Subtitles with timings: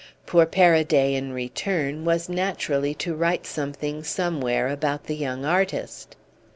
[0.25, 6.15] Poor Paraday, in return, was naturally to write something somewhere about the young artist.